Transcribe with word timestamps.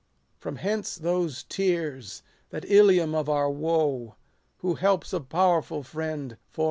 From 0.39 0.55
hence 0.55 0.95
those 0.95 1.43
tears! 1.43 2.23
that 2.49 2.65
Ilium 2.65 3.13
of 3.13 3.29
our 3.29 3.51
woe! 3.51 4.15
Who 4.61 4.73
helps 4.73 5.13
a 5.13 5.19
powerful 5.19 5.83
friend, 5.83 6.37
forearms 6.49 6.57
a 6.57 6.57
foe. 6.57 6.59